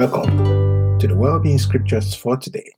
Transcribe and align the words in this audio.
Welcome 0.00 0.98
to 0.98 1.06
the 1.06 1.14
Wellbeing 1.14 1.58
Scriptures 1.58 2.14
for 2.14 2.34
today. 2.34 2.72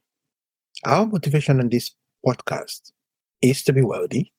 Our 0.85 1.07
motivation 1.07 1.61
on 1.61 1.69
this 1.69 1.93
podcast 2.27 2.91
is 3.41 3.63
to 3.63 3.73
be 3.73 3.81
wealthy, 3.81 4.33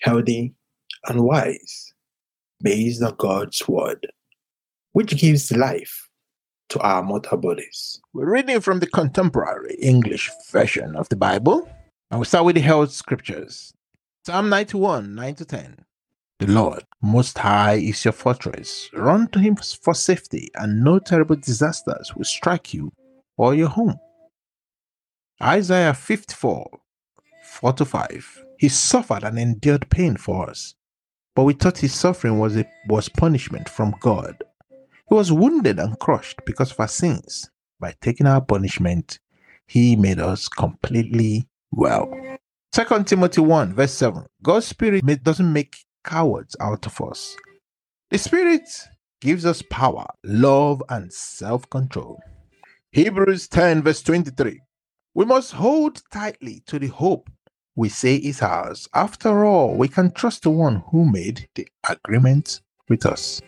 healthy, 0.00 0.52
and 1.06 1.20
wise 1.20 1.94
based 2.60 3.00
on 3.00 3.14
God's 3.14 3.62
Word, 3.68 4.08
which 4.90 5.16
gives 5.18 5.52
life 5.52 6.08
to 6.70 6.80
our 6.80 7.04
mortal 7.04 7.38
bodies. 7.38 8.00
We're 8.12 8.32
reading 8.32 8.60
from 8.60 8.80
the 8.80 8.88
contemporary 8.88 9.76
English 9.76 10.32
version 10.50 10.96
of 10.96 11.08
the 11.10 11.16
Bible, 11.16 11.70
and 12.10 12.18
we 12.18 12.26
start 12.26 12.44
with 12.44 12.56
the 12.56 12.60
health 12.60 12.90
scriptures. 12.90 13.72
Psalm 14.26 14.48
91 14.48 15.14
9 15.14 15.34
to 15.36 15.44
10. 15.44 15.76
The 16.40 16.50
Lord 16.50 16.84
Most 17.02 17.36
High 17.36 17.74
is 17.74 18.02
your 18.02 18.12
fortress. 18.12 18.88
Run 18.94 19.28
to 19.28 19.38
Him 19.38 19.56
for 19.56 19.92
safety, 19.92 20.48
and 20.54 20.82
no 20.82 20.98
terrible 20.98 21.36
disasters 21.36 22.16
will 22.16 22.24
strike 22.24 22.72
you 22.72 22.94
or 23.36 23.54
your 23.54 23.68
home. 23.68 24.00
Isaiah 25.42 25.92
54 25.92 26.80
4 27.44 27.72
to 27.74 27.84
5. 27.84 28.44
He 28.58 28.70
suffered 28.70 29.22
and 29.22 29.38
endured 29.38 29.90
pain 29.90 30.16
for 30.16 30.48
us, 30.48 30.74
but 31.36 31.44
we 31.44 31.52
thought 31.52 31.76
his 31.76 31.92
suffering 31.92 32.38
was, 32.38 32.56
a, 32.56 32.64
was 32.88 33.10
punishment 33.10 33.68
from 33.68 33.94
God. 34.00 34.42
He 35.10 35.14
was 35.14 35.30
wounded 35.30 35.78
and 35.78 35.98
crushed 35.98 36.40
because 36.46 36.70
of 36.70 36.80
our 36.80 36.88
sins. 36.88 37.50
By 37.78 37.94
taking 38.00 38.26
our 38.26 38.40
punishment, 38.40 39.18
he 39.66 39.94
made 39.94 40.20
us 40.20 40.48
completely 40.48 41.50
well. 41.70 42.10
2 42.72 43.04
Timothy 43.04 43.42
1, 43.42 43.74
verse 43.74 43.92
7. 43.92 44.24
God's 44.42 44.64
Spirit 44.64 45.04
doesn't 45.22 45.52
make 45.52 45.76
cowards 46.04 46.56
out 46.60 46.86
of 46.86 47.00
us. 47.00 47.36
The 48.10 48.18
Spirit 48.18 48.68
gives 49.20 49.46
us 49.46 49.62
power, 49.70 50.06
love, 50.24 50.82
and 50.88 51.12
self 51.12 51.68
control. 51.70 52.20
Hebrews 52.92 53.48
10, 53.48 53.82
verse 53.82 54.02
23. 54.02 54.60
We 55.14 55.24
must 55.24 55.52
hold 55.52 56.02
tightly 56.12 56.62
to 56.66 56.78
the 56.78 56.88
hope 56.88 57.30
we 57.76 57.88
say 57.88 58.16
is 58.16 58.42
ours. 58.42 58.88
After 58.94 59.44
all, 59.44 59.76
we 59.76 59.88
can 59.88 60.10
trust 60.12 60.42
the 60.42 60.50
one 60.50 60.82
who 60.90 61.04
made 61.10 61.48
the 61.54 61.68
agreement 61.88 62.60
with 62.88 63.06
us. 63.06 63.40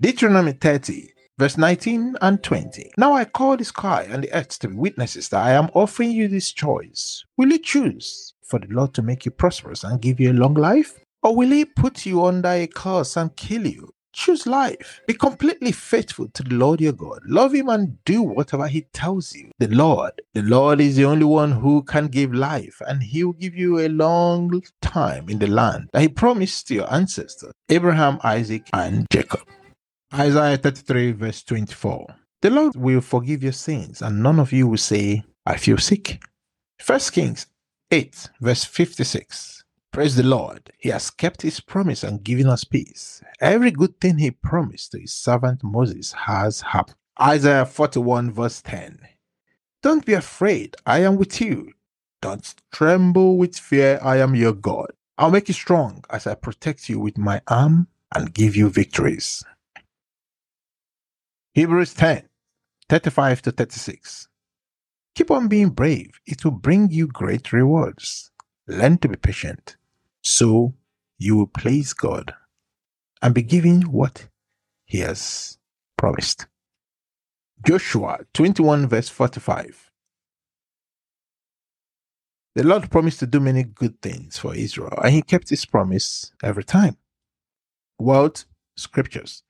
Deuteronomy 0.00 0.52
30, 0.52 1.12
verse 1.38 1.58
19 1.58 2.16
and 2.22 2.42
20. 2.42 2.90
Now 2.96 3.12
I 3.12 3.24
call 3.24 3.56
the 3.56 3.64
sky 3.64 4.06
and 4.08 4.24
the 4.24 4.32
earth 4.32 4.58
to 4.60 4.68
be 4.68 4.74
witnesses 4.74 5.28
that 5.28 5.44
I 5.44 5.52
am 5.52 5.70
offering 5.74 6.10
you 6.10 6.28
this 6.28 6.52
choice. 6.52 7.24
Will 7.36 7.50
you 7.50 7.58
choose 7.58 8.34
for 8.42 8.58
the 8.58 8.68
Lord 8.70 8.94
to 8.94 9.02
make 9.02 9.24
you 9.24 9.30
prosperous 9.30 9.84
and 9.84 10.00
give 10.00 10.18
you 10.18 10.32
a 10.32 10.34
long 10.34 10.54
life? 10.54 10.98
Or 11.22 11.36
will 11.36 11.50
he 11.50 11.64
put 11.64 12.04
you 12.04 12.24
under 12.24 12.48
a 12.48 12.66
curse 12.66 13.16
and 13.16 13.34
kill 13.36 13.66
you? 13.66 13.94
Choose 14.12 14.46
life. 14.46 15.00
Be 15.06 15.14
completely 15.14 15.72
faithful 15.72 16.28
to 16.28 16.42
the 16.42 16.54
Lord 16.54 16.80
your 16.80 16.92
God. 16.92 17.20
Love 17.24 17.54
him 17.54 17.70
and 17.70 18.02
do 18.04 18.22
whatever 18.22 18.68
he 18.68 18.82
tells 18.92 19.34
you. 19.34 19.50
The 19.58 19.68
Lord, 19.68 20.12
the 20.34 20.42
Lord 20.42 20.80
is 20.82 20.96
the 20.96 21.06
only 21.06 21.24
one 21.24 21.52
who 21.52 21.82
can 21.82 22.08
give 22.08 22.34
life, 22.34 22.82
and 22.86 23.02
he 23.02 23.24
will 23.24 23.32
give 23.32 23.54
you 23.54 23.78
a 23.80 23.88
long 23.88 24.62
time 24.82 25.30
in 25.30 25.38
the 25.38 25.46
land 25.46 25.88
that 25.92 26.02
he 26.02 26.08
promised 26.08 26.68
to 26.68 26.74
your 26.74 26.92
ancestors, 26.92 27.52
Abraham, 27.70 28.18
Isaac, 28.22 28.68
and 28.74 29.06
Jacob. 29.10 29.48
Isaiah 30.12 30.58
33, 30.58 31.12
verse 31.12 31.42
24. 31.42 32.06
The 32.42 32.50
Lord 32.50 32.76
will 32.76 33.00
forgive 33.00 33.42
your 33.42 33.52
sins, 33.52 34.02
and 34.02 34.22
none 34.22 34.38
of 34.38 34.52
you 34.52 34.66
will 34.66 34.76
say, 34.76 35.22
I 35.46 35.56
feel 35.56 35.78
sick. 35.78 36.22
1 36.84 37.00
Kings 37.12 37.46
8, 37.90 38.28
verse 38.40 38.64
56. 38.64 39.61
Praise 39.92 40.16
the 40.16 40.22
Lord. 40.22 40.72
He 40.78 40.88
has 40.88 41.10
kept 41.10 41.42
his 41.42 41.60
promise 41.60 42.02
and 42.02 42.24
given 42.24 42.46
us 42.46 42.64
peace. 42.64 43.22
Every 43.42 43.70
good 43.70 44.00
thing 44.00 44.16
he 44.16 44.30
promised 44.30 44.92
to 44.92 44.98
his 44.98 45.12
servant 45.12 45.62
Moses 45.62 46.12
has 46.12 46.62
happened. 46.62 46.96
Isaiah 47.20 47.66
41, 47.66 48.32
verse 48.32 48.62
10. 48.62 49.00
Don't 49.82 50.06
be 50.06 50.14
afraid, 50.14 50.76
I 50.86 51.00
am 51.00 51.16
with 51.16 51.42
you. 51.42 51.72
Don't 52.22 52.54
tremble 52.72 53.36
with 53.36 53.58
fear, 53.58 54.00
I 54.02 54.16
am 54.16 54.34
your 54.34 54.54
God. 54.54 54.92
I'll 55.18 55.30
make 55.30 55.48
you 55.48 55.54
strong 55.54 56.02
as 56.08 56.26
I 56.26 56.36
protect 56.36 56.88
you 56.88 56.98
with 56.98 57.18
my 57.18 57.42
arm 57.48 57.86
and 58.14 58.32
give 58.32 58.56
you 58.56 58.70
victories. 58.70 59.44
Hebrews 61.52 61.92
10 61.92 62.22
35 62.88 63.42
to 63.42 63.52
36. 63.52 64.28
Keep 65.14 65.30
on 65.30 65.48
being 65.48 65.68
brave, 65.68 66.18
it 66.26 66.44
will 66.44 66.52
bring 66.52 66.90
you 66.90 67.06
great 67.06 67.52
rewards. 67.52 68.30
Learn 68.66 68.96
to 68.98 69.08
be 69.08 69.16
patient, 69.16 69.76
so 70.22 70.74
you 71.18 71.36
will 71.36 71.46
please 71.46 71.92
God 71.92 72.34
and 73.20 73.34
be 73.34 73.42
given 73.42 73.82
what 73.82 74.28
He 74.84 74.98
has 74.98 75.58
promised. 75.96 76.46
Joshua 77.66 78.20
21, 78.34 78.88
verse 78.88 79.08
45. 79.08 79.90
The 82.54 82.64
Lord 82.64 82.90
promised 82.90 83.20
to 83.20 83.26
do 83.26 83.40
many 83.40 83.62
good 83.64 84.00
things 84.02 84.38
for 84.38 84.54
Israel, 84.54 84.98
and 85.02 85.14
He 85.14 85.22
kept 85.22 85.50
His 85.50 85.64
promise 85.64 86.32
every 86.42 86.64
time. 86.64 86.96
World 87.98 88.44
Scriptures 88.76 89.42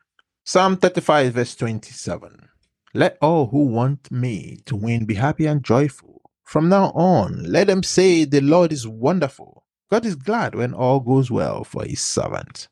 Psalm 0.45 0.77
35, 0.77 1.35
verse 1.35 1.55
27. 1.55 2.49
Let 2.95 3.17
all 3.23 3.47
who 3.47 3.65
want 3.65 4.11
me 4.11 4.59
to 4.67 4.77
win 4.77 5.07
be 5.07 5.15
happy 5.15 5.47
and 5.47 5.65
joyful. 5.65 6.21
From 6.45 6.69
now 6.69 6.87
on, 6.93 7.45
let 7.45 7.69
them 7.69 7.83
say, 7.85 8.25
The 8.25 8.41
Lord 8.41 8.73
is 8.73 8.87
wonderful. 8.87 9.62
God 9.93 10.07
is 10.07 10.17
glad 10.17 10.55
when 10.55 10.73
all 10.73 11.01
goes 11.01 11.31
well 11.31 11.65
for 11.65 11.85
his 11.85 12.01
servant. 12.01 12.67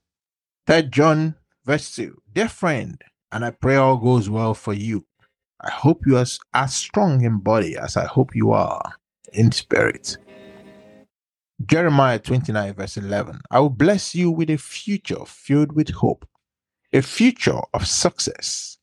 3 0.66 0.84
John, 0.84 1.34
verse 1.66 1.94
2. 1.94 2.16
Dear 2.32 2.48
friend, 2.48 2.98
and 3.30 3.44
I 3.44 3.50
pray 3.50 3.76
all 3.76 3.98
goes 3.98 4.30
well 4.30 4.54
for 4.54 4.72
you. 4.72 5.04
I 5.60 5.70
hope 5.70 6.06
you 6.06 6.16
are 6.16 6.24
as 6.54 6.74
strong 6.74 7.22
in 7.22 7.40
body 7.40 7.76
as 7.76 7.98
I 7.98 8.06
hope 8.06 8.34
you 8.34 8.52
are 8.52 8.94
in 9.34 9.52
spirit. 9.52 10.16
Jeremiah 11.66 12.20
29, 12.20 12.72
verse 12.72 12.96
11. 12.96 13.42
I 13.50 13.60
will 13.60 13.68
bless 13.68 14.14
you 14.14 14.30
with 14.30 14.48
a 14.48 14.56
future 14.56 15.26
filled 15.26 15.72
with 15.72 15.90
hope 15.90 16.26
a 16.90 17.02
future 17.02 17.60
of 17.74 17.86
success, 17.86 18.78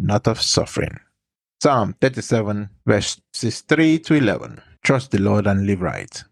not 0.00 0.26
of 0.26 0.42
suffering. 0.42 0.98
Psalm 1.62 1.94
37, 2.00 2.70
verses 2.84 3.60
3 3.60 4.00
to 4.00 4.14
11. 4.14 4.62
Trust 4.82 5.12
the 5.12 5.20
Lord 5.20 5.46
and 5.46 5.64
live 5.64 5.80
right. 5.80 6.24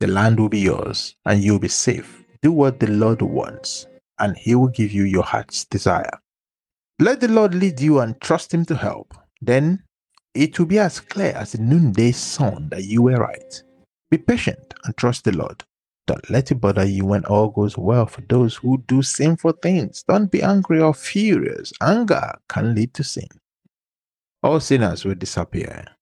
The 0.00 0.06
land 0.06 0.38
will 0.38 0.50
be 0.50 0.60
yours, 0.60 1.16
and 1.24 1.42
you'll 1.42 1.58
be 1.58 1.68
safe. 1.68 2.22
Do 2.42 2.52
what 2.52 2.80
the 2.80 2.90
Lord 2.90 3.22
wants, 3.22 3.86
and 4.18 4.36
He 4.36 4.54
will 4.54 4.68
give 4.68 4.92
you 4.92 5.04
your 5.04 5.22
heart's 5.22 5.64
desire. 5.64 6.20
Let 6.98 7.20
the 7.20 7.28
Lord 7.28 7.54
lead 7.54 7.80
you 7.80 8.00
and 8.00 8.20
trust 8.20 8.52
Him 8.52 8.64
to 8.66 8.76
help. 8.76 9.14
Then 9.40 9.82
it 10.34 10.58
will 10.58 10.66
be 10.66 10.78
as 10.78 11.00
clear 11.00 11.32
as 11.34 11.52
the 11.52 11.58
noonday 11.58 12.12
sun 12.12 12.68
that 12.70 12.84
you 12.84 13.02
were 13.02 13.16
right. 13.16 13.62
Be 14.10 14.18
patient 14.18 14.74
and 14.84 14.96
trust 14.96 15.24
the 15.24 15.32
Lord. 15.32 15.64
Don't 16.06 16.30
let 16.30 16.52
it 16.52 16.60
bother 16.60 16.84
you 16.84 17.04
when 17.06 17.24
all 17.24 17.48
goes 17.48 17.76
well 17.76 18.06
for 18.06 18.20
those 18.28 18.56
who 18.56 18.84
do 18.86 19.02
sinful 19.02 19.52
things. 19.62 20.04
Don't 20.06 20.30
be 20.30 20.42
angry 20.42 20.80
or 20.80 20.94
furious. 20.94 21.72
Anger 21.80 22.38
can 22.48 22.74
lead 22.74 22.94
to 22.94 23.02
sin. 23.02 23.28
All 24.42 24.60
sinners 24.60 25.04
will 25.04 25.16
disappear. 25.16 25.95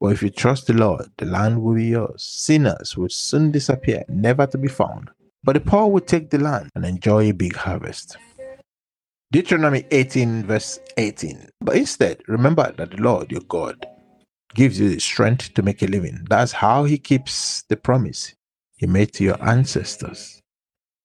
But 0.00 0.12
if 0.12 0.22
you 0.22 0.30
trust 0.30 0.66
the 0.66 0.74
Lord, 0.74 1.10
the 1.16 1.26
land 1.26 1.62
will 1.62 1.74
be 1.74 1.86
yours. 1.86 2.22
Sinners 2.22 2.96
will 2.96 3.08
soon 3.08 3.50
disappear, 3.50 4.04
never 4.08 4.46
to 4.46 4.58
be 4.58 4.68
found. 4.68 5.10
But 5.42 5.54
the 5.54 5.60
poor 5.60 5.88
will 5.88 6.00
take 6.00 6.30
the 6.30 6.38
land 6.38 6.70
and 6.74 6.84
enjoy 6.84 7.30
a 7.30 7.32
big 7.32 7.56
harvest. 7.56 8.16
Deuteronomy 9.32 9.84
18, 9.90 10.44
verse 10.44 10.78
18. 10.96 11.48
But 11.60 11.76
instead, 11.76 12.22
remember 12.28 12.72
that 12.76 12.92
the 12.92 13.02
Lord 13.02 13.30
your 13.30 13.42
God 13.42 13.86
gives 14.54 14.80
you 14.80 14.88
the 14.88 15.00
strength 15.00 15.52
to 15.54 15.62
make 15.62 15.82
a 15.82 15.86
living. 15.86 16.26
That's 16.30 16.52
how 16.52 16.84
he 16.84 16.96
keeps 16.98 17.62
the 17.68 17.76
promise 17.76 18.34
he 18.76 18.86
made 18.86 19.12
to 19.14 19.24
your 19.24 19.42
ancestors. 19.46 20.40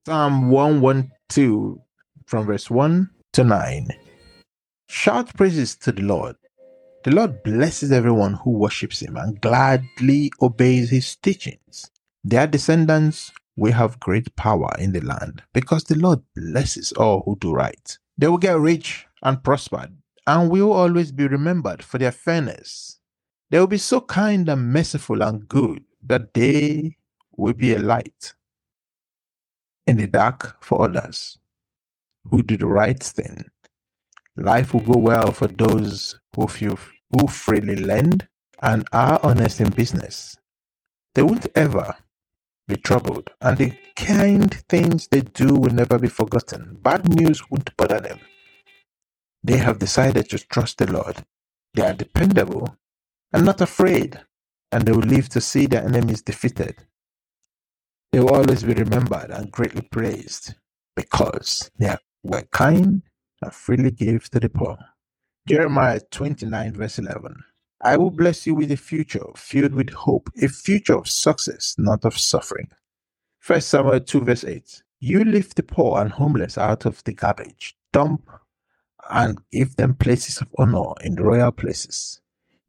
Psalm 0.06 0.50
112 0.50 1.80
from 2.26 2.46
verse 2.46 2.70
1 2.70 3.10
to 3.34 3.44
9. 3.44 3.88
Shout 4.88 5.36
praises 5.36 5.76
to 5.78 5.92
the 5.92 6.04
Lord. 6.04 6.36
The 7.04 7.12
Lord 7.12 7.44
blesses 7.44 7.92
everyone 7.92 8.36
who 8.36 8.52
worships 8.52 9.02
him 9.02 9.18
and 9.18 9.40
gladly 9.42 10.32
obeys 10.42 10.90
his 10.90 11.18
teachings. 11.18 11.92
Their 12.24 12.48
descendants 12.48 13.34
will 13.58 13.74
have 13.74 14.00
great 14.00 14.34
power 14.38 14.72
in 14.80 14.94
the 14.94 15.02
land 15.02 15.44
because 15.54 15.84
the 15.84 15.96
Lord 15.96 16.22
blesses 16.34 16.94
all 16.94 17.24
who 17.26 17.38
do 17.42 17.52
right. 17.54 17.98
They 18.18 18.28
will 18.28 18.38
get 18.38 18.58
rich 18.58 19.06
and 19.22 19.44
prosper 19.44 19.90
and 20.26 20.50
will 20.50 20.72
always 20.72 21.12
be 21.12 21.28
remembered 21.28 21.84
for 21.84 21.98
their 21.98 22.14
fairness. 22.14 23.00
They 23.50 23.60
will 23.60 23.68
be 23.68 23.80
so 23.80 24.00
kind 24.00 24.48
and 24.48 24.72
merciful 24.72 25.22
and 25.24 25.48
good 25.48 25.84
that 26.06 26.34
they 26.34 26.96
will 27.36 27.54
be 27.54 27.74
a 27.74 27.80
light 27.80 28.34
in 29.86 29.98
the 29.98 30.08
dark 30.08 30.64
for 30.64 30.86
others 30.86 31.38
who 32.30 32.42
do 32.44 32.56
the 32.56 32.68
right 32.68 33.02
thing. 33.04 33.46
Life 34.38 34.74
will 34.74 34.82
go 34.82 34.98
well 35.00 35.32
for 35.32 35.48
those 35.48 36.20
who 36.36 36.48
feel 36.48 36.80
who 37.12 37.28
freely 37.28 37.76
lend 37.76 38.28
and 38.62 38.88
are 38.92 39.20
honest 39.24 39.62
in 39.62 39.70
business. 39.72 40.38
They 41.16 41.24
won't 41.24 41.48
ever 41.56 41.96
be 42.68 42.78
troubled, 42.78 43.30
and 43.42 43.58
the 43.58 43.74
kind 43.96 44.54
things 44.70 45.08
they 45.10 45.22
do 45.22 45.56
will 45.56 45.74
never 45.74 46.00
be 46.00 46.10
forgotten. 46.10 46.80
Bad 46.82 47.10
news 47.10 47.44
won't 47.50 47.76
bother 47.78 48.00
them. 48.02 48.20
They 49.44 49.58
have 49.58 49.80
decided 49.80 50.30
to 50.30 50.40
trust 50.40 50.80
the 50.80 50.92
Lord. 50.92 51.26
They 51.76 51.84
are 51.84 51.94
dependable 51.94 52.78
and 53.34 53.46
not 53.46 53.62
afraid, 53.62 54.22
and 54.72 54.86
they 54.86 54.94
will 54.94 55.02
live 55.02 55.30
to 55.30 55.42
see 55.42 55.68
their 55.68 55.86
enemies 55.86 56.22
defeated. 56.24 56.78
They 58.12 58.20
will 58.22 58.36
always 58.36 58.64
be 58.64 58.74
remembered 58.74 59.32
and 59.32 59.52
greatly 59.52 59.84
praised 59.84 60.56
because 60.96 61.72
they 61.80 61.96
were 62.24 62.44
kind 62.52 63.04
freely 63.52 63.92
gave 63.92 64.30
to 64.30 64.40
the 64.40 64.50
poor. 64.50 64.78
Jeremiah 65.48 66.00
29, 66.12 66.74
verse 66.74 67.00
11. 67.00 67.36
I 67.82 67.98
will 67.98 68.12
bless 68.12 68.48
you 68.48 68.56
with 68.56 68.72
a 68.72 68.78
future 68.78 69.26
filled 69.36 69.74
with 69.74 69.90
hope, 69.90 70.30
a 70.42 70.48
future 70.48 70.98
of 70.98 71.10
success, 71.10 71.76
not 71.78 72.06
of 72.06 72.18
suffering. 72.18 72.70
1 73.46 73.60
Samuel 73.62 74.00
2, 74.00 74.22
verse 74.22 74.44
8. 74.46 74.84
You 75.00 75.26
lift 75.26 75.58
the 75.58 75.64
poor 75.64 76.00
and 76.00 76.12
homeless 76.12 76.58
out 76.58 76.86
of 76.86 77.04
the 77.04 77.14
garbage 77.14 77.76
dump 77.92 78.30
and 79.10 79.38
give 79.52 79.76
them 79.76 79.96
places 79.96 80.40
of 80.40 80.48
honor 80.58 80.94
in 81.02 81.16
the 81.16 81.24
royal 81.24 81.52
places. 81.52 82.22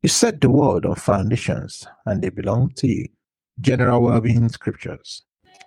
You 0.03 0.09
set 0.09 0.41
the 0.41 0.51
world 0.51 0.85
on 0.85 0.97
foundations, 0.97 1.87
and 2.05 2.23
they 2.23 2.29
belong 2.29 2.71
to 2.77 2.87
you. 2.87 3.09
General 3.61 4.03
well-being 4.03 4.49
scriptures. 4.49 5.23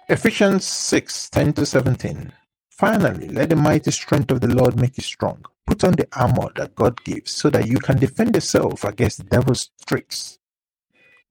Ephesians 0.09 0.65
6 0.65 1.29
10 1.29 1.53
to 1.53 1.65
17. 1.65 2.31
Finally, 2.77 3.27
let 3.29 3.49
the 3.49 3.55
mighty 3.55 3.89
strength 3.89 4.29
of 4.29 4.39
the 4.39 4.47
Lord 4.47 4.79
make 4.79 4.97
you 4.97 5.03
strong. 5.03 5.43
Put 5.65 5.83
on 5.83 5.93
the 5.93 6.07
armor 6.13 6.51
that 6.55 6.75
God 6.75 7.03
gives 7.03 7.31
so 7.31 7.49
that 7.49 7.67
you 7.67 7.79
can 7.79 7.97
defend 7.97 8.35
yourself 8.35 8.83
against 8.83 9.17
the 9.17 9.23
devil's 9.23 9.71
tricks. 9.87 10.37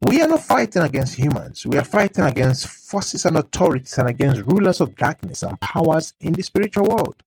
We 0.02 0.20
are 0.20 0.28
not 0.28 0.43
fighting 0.43 0.82
against 0.82 1.14
humans. 1.14 1.64
We 1.64 1.78
are 1.78 1.84
fighting 1.84 2.25
against 2.25 2.66
forces 2.66 3.25
and 3.25 3.37
authorities 3.37 3.96
and 3.96 4.08
against 4.08 4.43
rulers 4.43 4.81
of 4.81 4.96
darkness 4.96 5.44
and 5.44 5.60
powers 5.60 6.14
in 6.20 6.32
the 6.32 6.43
spiritual 6.43 6.88
world. 6.88 7.22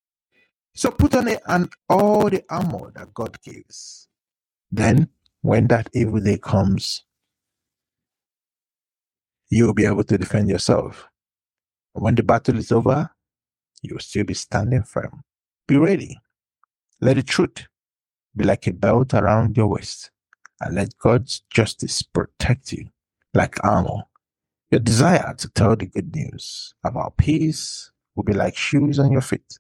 So 0.76 0.92
put 0.92 1.16
on 1.16 1.30
it 1.30 1.42
and 1.48 1.72
all 1.90 2.30
the 2.30 2.44
armor 2.50 2.92
that 2.96 3.14
God 3.14 3.42
gives. 3.42 4.08
Then, 4.72 5.10
when 5.42 5.68
that 5.68 5.90
evil 5.94 6.20
day 6.20 6.38
comes, 6.38 7.04
you'll 9.50 9.74
be 9.74 9.86
able 9.86 10.04
to 10.04 10.18
defend 10.18 10.50
yourself. 10.50 11.08
When 11.94 12.16
the 12.16 12.24
battle 12.24 12.58
is 12.58 12.72
over, 12.72 13.10
you'll 13.82 14.00
still 14.00 14.26
be 14.26 14.34
standing 14.34 14.84
firm. 14.84 15.24
Be 15.68 15.78
ready. 15.78 16.20
Let 17.02 17.16
the 17.16 17.24
truth 17.24 17.68
be 18.36 18.46
like 18.46 18.68
a 18.68 18.74
belt 18.74 19.14
around 19.14 19.58
your 19.58 19.68
waist, 19.68 20.12
and 20.62 20.76
let 20.76 20.98
God's 20.98 21.42
justice 21.50 22.02
protect 22.02 22.74
you 22.74 22.90
like 23.34 23.64
armor. 23.64 24.04
Your 24.72 24.82
desire 24.82 25.34
to 25.38 25.50
tell 25.50 25.76
the 25.76 25.88
good 25.88 26.16
news 26.16 26.74
about 26.84 27.18
peace 27.18 27.92
will 28.16 28.24
be 28.24 28.34
like 28.34 28.56
shoes 28.56 29.00
on 29.00 29.12
your 29.12 29.22
feet. 29.22 29.60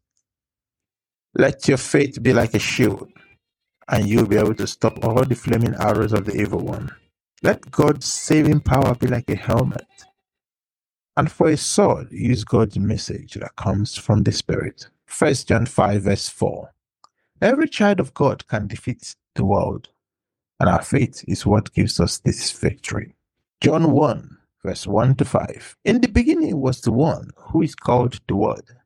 Let 1.35 1.67
your 1.67 1.77
faith 1.77 2.21
be 2.21 2.33
like 2.33 2.53
a 2.55 2.59
shield, 2.59 3.11
and 3.87 4.07
you'll 4.07 4.27
be 4.27 4.37
able 4.37 4.55
to 4.55 4.67
stop 4.67 5.03
all 5.03 5.23
the 5.23 5.35
flaming 5.35 5.75
arrows 5.79 6.13
of 6.13 6.25
the 6.25 6.35
evil 6.35 6.59
one. 6.59 6.91
Let 7.43 7.71
God's 7.71 8.05
saving 8.07 8.61
power 8.61 8.95
be 8.95 9.07
like 9.07 9.29
a 9.29 9.35
helmet. 9.35 9.87
And 11.19 11.29
for 11.29 11.49
a 11.49 11.57
sword, 11.57 12.13
use 12.13 12.45
God's 12.45 12.79
message 12.79 13.33
that 13.33 13.57
comes 13.57 13.97
from 13.97 14.23
the 14.23 14.31
Spirit. 14.31 14.87
1 15.19 15.33
John 15.33 15.65
5, 15.65 16.03
verse 16.03 16.29
4. 16.29 16.73
Every 17.41 17.67
child 17.67 17.99
of 17.99 18.13
God 18.13 18.47
can 18.47 18.67
defeat 18.67 19.17
the 19.35 19.43
world, 19.43 19.89
and 20.61 20.69
our 20.69 20.81
faith 20.81 21.25
is 21.27 21.45
what 21.45 21.73
gives 21.73 21.99
us 21.99 22.19
this 22.19 22.53
victory. 22.53 23.17
John 23.59 23.91
1, 23.91 24.37
verse 24.63 24.87
1 24.87 25.15
to 25.15 25.25
5. 25.25 25.75
In 25.83 25.99
the 25.99 26.07
beginning 26.07 26.61
was 26.61 26.79
the 26.79 26.93
one 26.93 27.31
who 27.35 27.63
is 27.63 27.75
called 27.75 28.21
the 28.29 28.37
Word. 28.37 28.77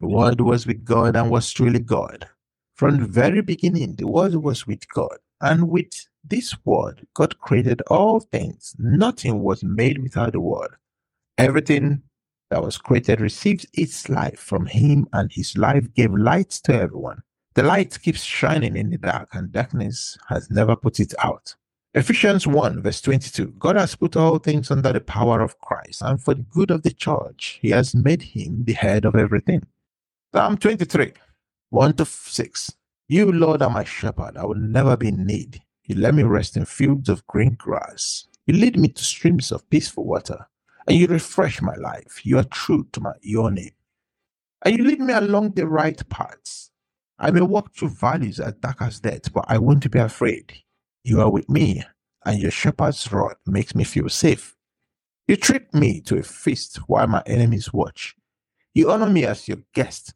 The 0.00 0.06
Word 0.06 0.42
was 0.42 0.68
with 0.68 0.84
God 0.84 1.16
and 1.16 1.28
was 1.28 1.50
truly 1.50 1.80
God. 1.80 2.28
From 2.76 2.98
the 2.98 3.08
very 3.08 3.42
beginning, 3.42 3.96
the 3.96 4.06
Word 4.06 4.36
was 4.36 4.64
with 4.64 4.88
God, 4.90 5.16
and 5.40 5.68
with 5.68 6.06
this 6.22 6.54
Word, 6.64 7.04
God 7.14 7.40
created 7.40 7.82
all 7.88 8.20
things. 8.20 8.76
Nothing 8.78 9.42
was 9.42 9.64
made 9.64 10.00
without 10.00 10.34
the 10.34 10.40
Word. 10.40 10.76
Everything 11.36 12.02
that 12.50 12.62
was 12.62 12.78
created 12.78 13.20
received 13.20 13.66
its 13.74 14.08
life 14.08 14.38
from 14.38 14.66
Him, 14.66 15.08
and 15.12 15.32
His 15.32 15.56
life 15.58 15.92
gave 15.94 16.12
light 16.12 16.50
to 16.64 16.74
everyone. 16.74 17.22
The 17.54 17.62
light 17.62 18.00
keeps 18.00 18.22
shining 18.22 18.76
in 18.76 18.90
the 18.90 18.98
dark, 18.98 19.30
and 19.32 19.50
darkness 19.50 20.16
has 20.28 20.50
never 20.50 20.76
put 20.76 21.00
it 21.00 21.14
out. 21.22 21.54
Ephesians 21.94 22.46
1, 22.46 22.82
verse 22.82 23.00
22 23.00 23.54
God 23.58 23.76
has 23.76 23.94
put 23.94 24.16
all 24.16 24.38
things 24.38 24.70
under 24.70 24.92
the 24.92 25.00
power 25.00 25.40
of 25.40 25.58
Christ, 25.60 26.02
and 26.02 26.20
for 26.22 26.34
the 26.34 26.42
good 26.42 26.70
of 26.70 26.82
the 26.82 26.92
church, 26.92 27.58
He 27.62 27.70
has 27.70 27.94
made 27.94 28.22
Him 28.22 28.64
the 28.64 28.72
head 28.72 29.04
of 29.04 29.16
everything. 29.16 29.62
Psalm 30.32 30.56
23, 30.56 31.12
1 31.70 31.92
to 31.94 32.04
6 32.04 32.72
You, 33.08 33.32
Lord, 33.32 33.62
are 33.62 33.70
my 33.70 33.84
shepherd, 33.84 34.36
I 34.36 34.44
will 34.44 34.54
never 34.54 34.96
be 34.96 35.08
in 35.08 35.26
need. 35.26 35.62
You 35.84 35.96
let 35.96 36.14
me 36.14 36.22
rest 36.22 36.56
in 36.56 36.64
fields 36.64 37.08
of 37.08 37.26
green 37.26 37.54
grass. 37.54 38.26
You 38.46 38.54
lead 38.54 38.78
me 38.78 38.88
to 38.88 39.04
streams 39.04 39.52
of 39.52 39.68
peaceful 39.70 40.04
water, 40.04 40.46
and 40.88 40.98
you 40.98 41.06
refresh 41.06 41.62
my 41.62 41.76
life. 41.76 42.24
You 42.24 42.38
are 42.38 42.44
true 42.44 42.86
to 42.92 43.00
my, 43.00 43.12
your 43.22 43.50
name. 43.50 43.72
And 44.64 44.78
you 44.78 44.84
lead 44.84 45.00
me 45.00 45.14
along 45.14 45.52
the 45.52 45.66
right 45.66 46.00
paths 46.08 46.64
I 47.18 47.30
may 47.32 47.42
walk 47.42 47.74
through 47.74 47.90
valleys 47.90 48.40
as 48.40 48.54
dark 48.56 48.82
as 48.82 49.00
death, 49.00 49.32
but 49.32 49.46
I 49.48 49.58
won't 49.58 49.90
be 49.90 49.98
afraid. 50.00 50.52
You 51.04 51.22
are 51.22 51.30
with 51.30 51.48
me, 51.48 51.82
and 52.26 52.40
your 52.40 52.52
shepherd's 52.52 53.10
rod 53.12 53.36
makes 53.46 53.74
me 53.74 53.84
feel 53.84 54.08
safe. 54.10 54.54
You 55.28 55.36
treat 55.36 55.72
me 55.74 56.02
to 56.02 56.18
a 56.18 56.22
feast 56.24 56.78
while 56.88 57.06
my 57.06 57.22
enemies 57.26 57.72
watch. 57.72 58.16
You 58.74 58.90
honor 58.90 59.08
me 59.10 59.24
as 59.24 59.48
your 59.48 59.58
guest, 59.74 60.14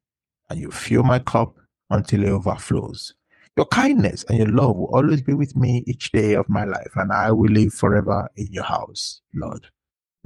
and 0.51 0.61
you 0.61 0.71
fill 0.73 1.05
my 1.05 1.21
cup 1.21 1.57
until 1.91 2.25
it 2.25 2.31
overflows. 2.31 3.15
Your 3.57 3.67
kindness 3.67 4.25
and 4.29 4.39
your 4.39 4.49
love 4.49 4.77
will 4.77 4.95
always 4.95 5.23
be 5.23 5.35
with 5.35 5.57
me 5.57 5.85
each 5.87 6.13
day 6.13 6.35
of 6.35 6.49
my 6.49 6.65
life, 6.65 6.93
and 6.97 7.13
I 7.13 7.33
will 7.33 7.51
live 7.51 7.75
forever 7.75 8.29
in 8.37 8.49
your 8.53 8.65
house, 8.65 9.23
Lord. 9.35 9.69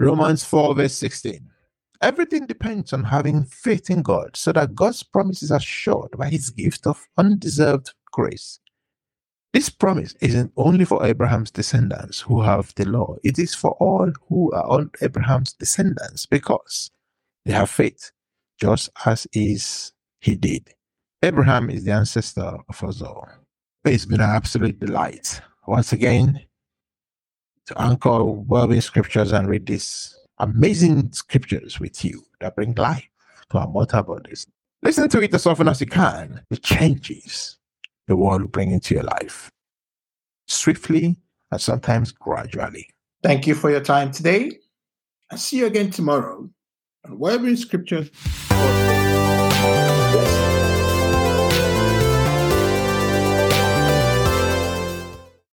Romans 0.03 0.43
4, 0.43 0.75
verse 0.75 0.95
16. 0.95 1.49
Everything 2.01 2.45
depends 2.45 2.93
on 2.93 3.05
having 3.05 3.45
faith 3.45 3.89
in 3.89 4.03
God 4.03 4.37
so 4.37 4.51
that 4.53 4.75
God's 4.75 5.05
promises 5.05 5.53
are 5.53 5.59
assured 5.59 6.11
by 6.19 6.29
his 6.29 6.51
gift 6.51 6.89
of 6.89 7.07
undeserved 7.17 7.95
grace. 8.11 8.59
This 9.53 9.69
promise 9.69 10.17
isn't 10.21 10.53
only 10.57 10.85
for 10.85 11.07
Abraham's 11.07 11.53
descendants 11.53 12.21
who 12.21 12.43
have 12.43 12.73
the 12.75 12.85
law, 12.85 13.15
it 13.23 13.39
is 13.39 13.55
for 13.55 13.73
all 13.79 14.11
who 14.29 14.51
are 14.51 14.65
all 14.65 14.87
Abraham's 15.03 15.53
descendants 15.53 16.27
because 16.27 16.91
they 17.45 17.53
have 17.53 17.71
faith, 17.71 18.11
just 18.61 18.91
as 19.07 19.29
is 19.33 19.93
he 20.21 20.35
did. 20.35 20.71
Abraham 21.23 21.71
is 21.71 21.85
the 21.85 21.93
ancestor 21.93 22.57
of 22.69 22.83
us 22.83 23.03
all. 23.03 23.29
It's 23.85 24.07
been 24.07 24.21
an 24.21 24.31
absolute 24.31 24.81
delight 24.81 25.41
once 25.65 25.93
again 25.93 26.41
to 27.67 27.81
anchor 27.81 28.25
well 28.25 28.81
scriptures 28.81 29.33
and 29.33 29.49
read 29.49 29.67
these 29.67 30.17
amazing 30.39 31.13
scriptures 31.13 31.79
with 31.79 32.05
you 32.05 32.23
that 32.41 32.57
bring 32.57 32.75
life 32.75 33.09
to 33.51 33.59
our 33.59 33.69
mortal 33.69 34.03
bodies. 34.03 34.47
Listen 34.83 35.09
to 35.09 35.21
it 35.21 35.35
as 35.35 35.47
often 35.47 35.69
as 35.69 35.81
you 35.81 35.87
can. 35.87 36.43
The 36.51 36.57
changes 36.57 37.59
the 38.09 38.17
world 38.17 38.43
will 38.43 38.49
bring 38.49 38.73
into 38.73 38.95
your 38.95 39.05
life 39.05 39.51
swiftly 40.47 41.17
and 41.51 41.61
sometimes 41.61 42.13
gradually. 42.13 42.89
Thank 43.23 43.47
you 43.47 43.55
for 43.55 43.71
your 43.71 43.81
time 43.81 44.11
today. 44.11 44.59
I'll 45.31 45.39
see 45.39 45.59
you 45.59 45.67
again 45.67 45.91
tomorrow 45.91 46.51
on 47.05 47.19
Wellbeing 47.19 47.57
Scriptures. 47.57 48.11